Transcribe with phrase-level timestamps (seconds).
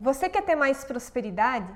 [0.00, 1.70] Você quer ter mais prosperidade?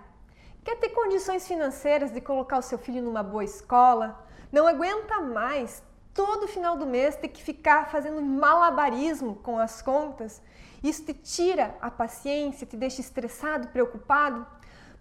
[0.64, 4.26] Quer ter condições financeiras de colocar o seu filho numa boa escola?
[4.50, 5.82] Não aguenta mais
[6.14, 10.40] todo final do mês ter que ficar fazendo malabarismo com as contas?
[10.82, 14.46] Isso te tira a paciência, te deixa estressado, preocupado?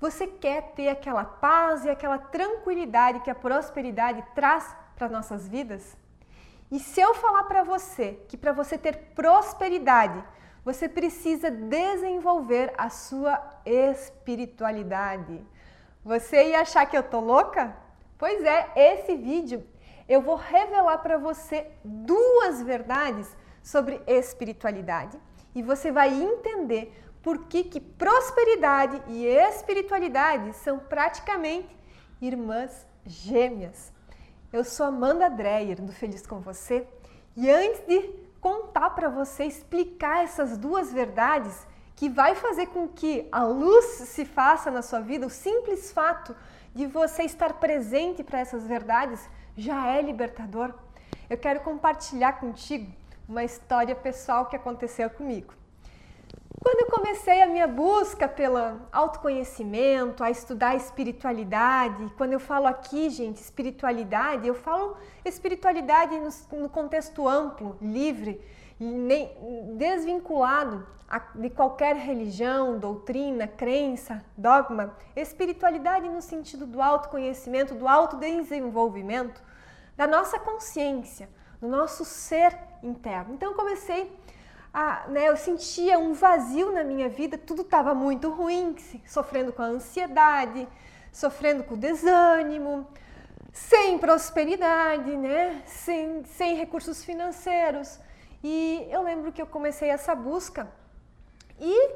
[0.02, 5.96] Você quer ter aquela paz e aquela tranquilidade que a prosperidade traz para nossas vidas?
[6.70, 10.22] E se eu falar para você que para você ter prosperidade,
[10.64, 15.46] você precisa desenvolver a sua espiritualidade.
[16.04, 17.76] Você ia achar que eu tô louca?
[18.18, 19.66] Pois é, esse vídeo
[20.08, 25.20] eu vou revelar para você duas verdades sobre espiritualidade
[25.56, 31.70] e você vai entender por que, que prosperidade e espiritualidade são praticamente
[32.22, 33.92] irmãs gêmeas.
[34.52, 36.86] Eu sou Amanda Dreyer do Feliz com Você
[37.36, 41.66] e antes de contar para você, explicar essas duas verdades
[41.96, 46.36] que vai fazer com que a luz se faça na sua vida, o simples fato
[46.76, 50.74] de você estar presente para essas verdades já é libertador.
[51.30, 52.92] Eu quero compartilhar contigo
[53.30, 55.54] uma história pessoal que aconteceu comigo.
[56.64, 58.58] Quando eu comecei a minha busca pelo
[58.90, 64.96] autoconhecimento, a estudar espiritualidade, quando eu falo aqui, gente, espiritualidade, eu falo
[65.26, 68.40] espiritualidade no, no contexto amplo, livre,
[68.80, 69.30] nem,
[69.76, 70.88] desvinculado
[71.36, 74.96] de qualquer religião, doutrina, crença, dogma.
[75.18, 79.44] Espiritualidade no sentido do autoconhecimento, do autodesenvolvimento,
[79.98, 81.30] da nossa consciência,
[81.60, 83.34] do nosso ser interno.
[83.34, 84.10] Então eu comecei
[84.74, 89.62] a, né, eu sentia um vazio na minha vida, tudo estava muito ruim, sofrendo com
[89.62, 90.68] a ansiedade,
[91.12, 92.88] sofrendo com o desânimo,
[93.52, 98.00] sem prosperidade, né, sem, sem recursos financeiros.
[98.44, 100.68] E eu lembro que eu comecei essa busca
[101.60, 101.92] e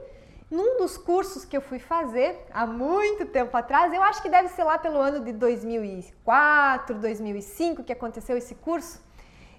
[0.50, 4.50] num dos cursos que eu fui fazer há muito tempo atrás, eu acho que deve
[4.50, 9.02] ser lá pelo ano de 2004, 2005 que aconteceu esse curso,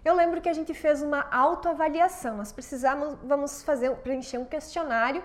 [0.08, 2.38] eu lembro que a gente fez uma autoavaliação.
[2.38, 5.22] Nós precisamos vamos fazer preencher um questionário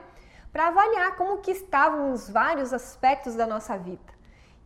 [0.51, 4.13] para avaliar como que estavam os vários aspectos da nossa vida.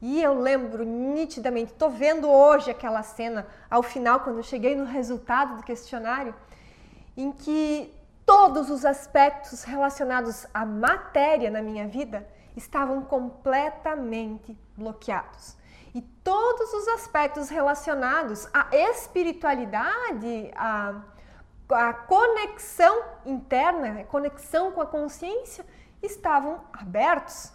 [0.02, 4.86] E eu lembro nitidamente, estou vendo hoje aquela cena ao final, quando eu cheguei no
[4.86, 6.34] resultado do questionário,
[7.16, 7.94] em que
[8.26, 15.58] todos os aspectos relacionados à matéria na minha vida estavam completamente bloqueados
[15.94, 21.02] e todos os aspectos relacionados à espiritualidade, à,
[21.70, 25.66] à conexão interna, a conexão com a consciência,
[26.02, 27.52] estavam abertos.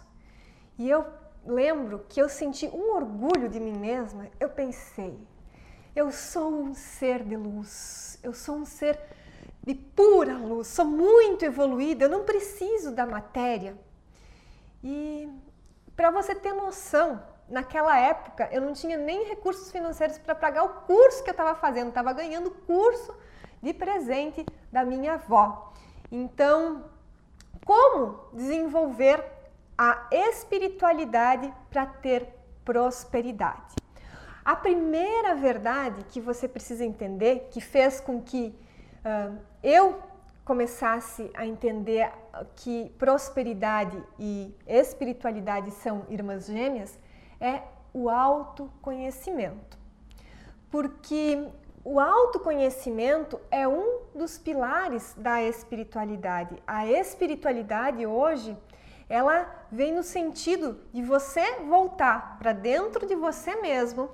[0.77, 1.05] E eu
[1.45, 4.27] lembro que eu senti um orgulho de mim mesma.
[4.39, 5.17] Eu pensei,
[5.95, 8.99] eu sou um ser de luz, eu sou um ser
[9.65, 13.77] de pura luz, sou muito evoluída, eu não preciso da matéria.
[14.83, 15.29] E
[15.95, 20.69] para você ter noção, naquela época eu não tinha nem recursos financeiros para pagar o
[20.85, 23.15] curso que eu estava fazendo, estava ganhando curso
[23.61, 25.73] de presente da minha avó.
[26.11, 26.85] Então,
[27.65, 29.23] como desenvolver
[29.77, 32.27] a espiritualidade para ter
[32.63, 33.75] prosperidade?
[34.43, 38.53] A primeira verdade que você precisa entender, que fez com que
[39.05, 40.01] uh, eu
[40.43, 42.11] começasse a entender
[42.57, 46.99] que prosperidade e espiritualidade são irmãs gêmeas,
[47.43, 47.61] é
[47.93, 49.77] o autoconhecimento.
[50.71, 51.45] Porque
[51.83, 56.55] o autoconhecimento é um dos pilares da espiritualidade.
[56.65, 58.57] A espiritualidade hoje,
[59.09, 64.09] ela vem no sentido de você voltar para dentro de você mesmo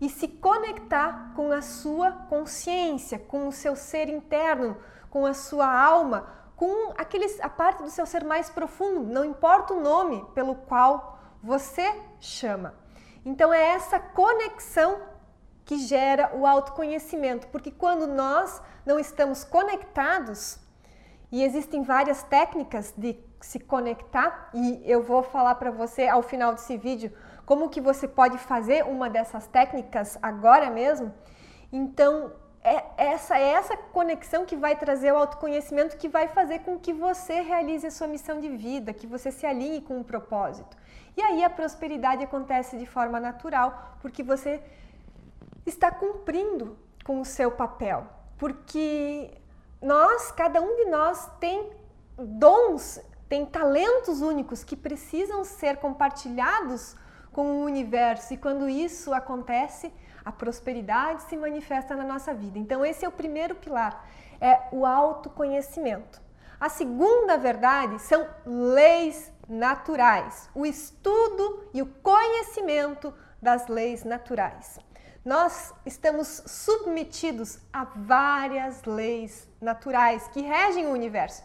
[0.00, 4.76] e se conectar com a sua consciência, com o seu ser interno,
[5.10, 9.74] com a sua alma, com aqueles, a parte do seu ser mais profundo, não importa
[9.74, 12.74] o nome pelo qual você chama.
[13.24, 15.00] Então é essa conexão
[15.64, 20.58] que gera o autoconhecimento, porque quando nós não estamos conectados,
[21.30, 26.52] e existem várias técnicas de se conectar, e eu vou falar para você ao final
[26.52, 27.12] desse vídeo
[27.46, 31.12] como que você pode fazer uma dessas técnicas agora mesmo.
[31.72, 32.32] Então,
[32.64, 36.92] é essa é essa conexão que vai trazer o autoconhecimento que vai fazer com que
[36.92, 40.76] você realize a sua missão de vida, que você se alinhe com um propósito.
[41.16, 44.62] E aí a prosperidade acontece de forma natural, porque você
[45.66, 48.06] está cumprindo com o seu papel.
[48.38, 49.30] Porque
[49.80, 51.70] nós, cada um de nós tem
[52.16, 56.96] dons, tem talentos únicos que precisam ser compartilhados
[57.32, 58.34] com o universo.
[58.34, 59.92] E quando isso acontece,
[60.24, 62.58] a prosperidade se manifesta na nossa vida.
[62.58, 64.04] Então esse é o primeiro pilar,
[64.40, 66.20] é o autoconhecimento.
[66.60, 74.78] A segunda verdade são leis naturais, o estudo e o conhecimento das leis naturais.
[75.24, 81.42] Nós estamos submetidos a várias leis naturais que regem o universo.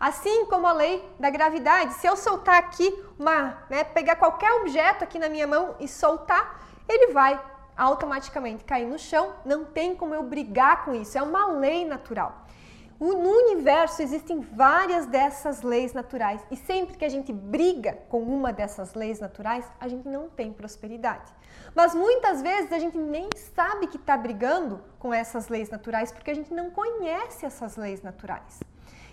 [0.00, 2.88] Assim como a lei da gravidade, se eu soltar aqui
[3.18, 7.38] uma, né, pegar qualquer objeto aqui na minha mão e soltar, ele vai
[7.78, 12.44] automaticamente cair no chão, não tem como eu brigar com isso, é uma lei natural.
[13.00, 18.52] No universo existem várias dessas leis naturais e sempre que a gente briga com uma
[18.52, 21.32] dessas leis naturais, a gente não tem prosperidade.
[21.76, 26.32] Mas muitas vezes a gente nem sabe que está brigando com essas leis naturais porque
[26.32, 28.58] a gente não conhece essas leis naturais.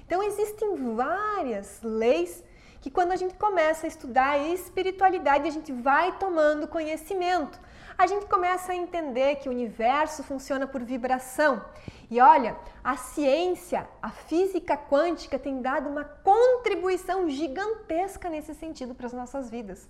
[0.07, 2.43] Então existem várias leis
[2.81, 7.59] que quando a gente começa a estudar a espiritualidade, a gente vai tomando conhecimento
[7.97, 11.63] a gente começa a entender que o universo funciona por vibração.
[12.11, 19.07] E olha, a ciência, a física quântica tem dado uma contribuição gigantesca nesse sentido para
[19.07, 19.87] as nossas vidas.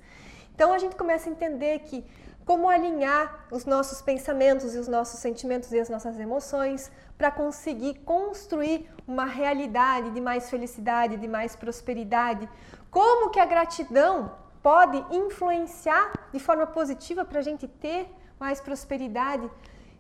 [0.54, 2.06] Então a gente começa a entender que
[2.46, 7.96] como alinhar os nossos pensamentos e os nossos sentimentos e as nossas emoções para conseguir
[8.06, 12.48] construir uma realidade de mais felicidade, de mais prosperidade.
[12.92, 14.32] Como que a gratidão
[14.62, 18.08] pode influenciar de forma positiva para a gente ter
[18.40, 19.50] mais prosperidade?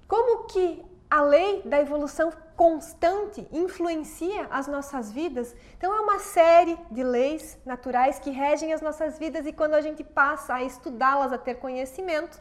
[0.08, 0.84] Como que
[1.16, 5.56] a lei da evolução constante influencia as nossas vidas?
[5.78, 9.80] Então é uma série de leis naturais que regem as nossas vidas e quando a
[9.80, 12.38] gente passa a estudá-las, a ter conhecimento,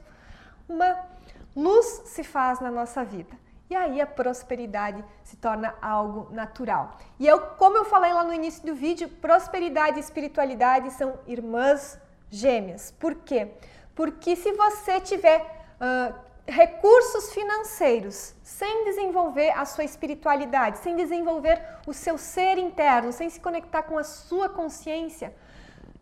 [0.69, 1.06] uma
[1.55, 3.38] luz se faz na nossa vida.
[3.71, 6.99] E aí a prosperidade se torna algo natural.
[7.21, 11.97] E eu, como eu falei lá no início do vídeo, prosperidade e espiritualidade são irmãs
[12.29, 12.91] gêmeas.
[12.91, 13.53] Por quê?
[13.94, 15.41] Porque se você tiver
[15.81, 23.29] uh, recursos financeiros sem desenvolver a sua espiritualidade, sem desenvolver o seu ser interno, sem
[23.31, 25.35] se conectar com a sua consciência,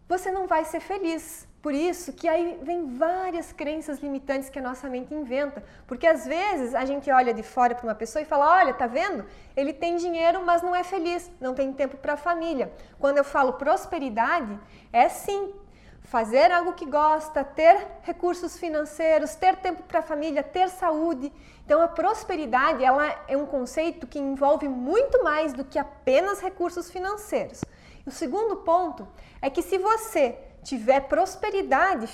[0.08, 1.48] você não vai ser feliz.
[1.62, 5.62] Por isso que aí vem várias crenças limitantes que a nossa mente inventa.
[5.86, 8.88] Porque às vezes a gente olha de fora para uma pessoa e fala: olha, tá
[8.88, 9.24] vendo?
[9.56, 12.72] Ele tem dinheiro, mas não é feliz, não tem tempo para a família.
[12.98, 14.58] Quando eu falo prosperidade,
[14.92, 15.54] é sim
[16.02, 21.32] fazer algo que gosta, ter recursos financeiros, ter tempo para a família, ter saúde.
[21.64, 26.90] Então a prosperidade, ela é um conceito que envolve muito mais do que apenas recursos
[26.90, 27.62] financeiros.
[28.04, 29.06] O segundo ponto
[29.40, 32.06] é que se você tiver prosperidade,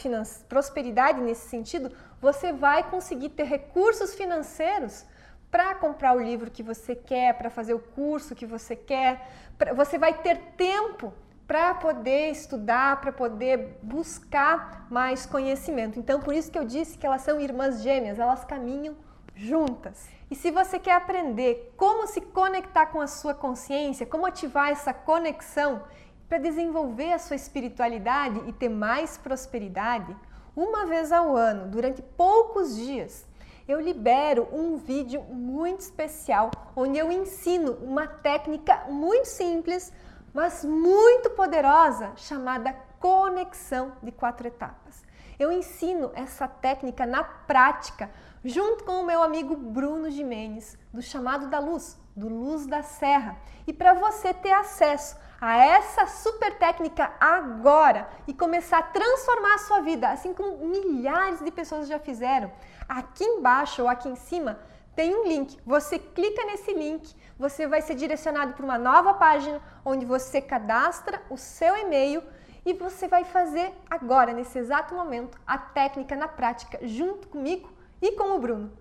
[0.49, 5.05] prosperidade nesse sentido, você vai conseguir ter recursos financeiros
[5.50, 9.26] para comprar o livro que você quer, para fazer o curso que você quer,
[9.56, 11.12] pra, você vai ter tempo
[11.48, 15.98] para poder estudar, para poder buscar mais conhecimento.
[15.98, 18.94] Então, por isso que eu disse que elas são irmãs gêmeas, elas caminham
[19.34, 20.10] juntas.
[20.30, 24.92] E se você quer aprender como se conectar com a sua consciência, como ativar essa
[24.92, 25.84] conexão
[26.28, 30.14] para desenvolver a sua espiritualidade e ter mais prosperidade,
[30.54, 33.26] uma vez ao ano, durante poucos dias,
[33.66, 39.90] eu libero um vídeo muito especial onde eu ensino uma técnica muito simples
[40.32, 45.04] mas muito poderosa, chamada conexão de quatro etapas.
[45.38, 48.10] Eu ensino essa técnica na prática,
[48.44, 53.36] junto com o meu amigo Bruno Jimenez, do Chamado da Luz, do Luz da Serra.
[53.66, 59.58] E para você ter acesso a essa super técnica agora e começar a transformar a
[59.58, 62.50] sua vida, assim como milhares de pessoas já fizeram,
[62.88, 64.58] aqui embaixo ou aqui em cima
[64.98, 65.56] tem um link.
[65.64, 71.22] Você clica nesse link, você vai ser direcionado para uma nova página onde você cadastra
[71.31, 72.20] o seu e-mail
[72.67, 77.70] e você vai fazer agora, nesse exato momento, a técnica na prática junto comigo
[78.02, 78.72] e com o Bruno.